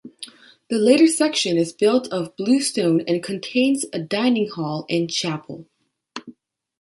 [0.71, 5.67] The later section is built of bluestone and contains a dining hall and chapel.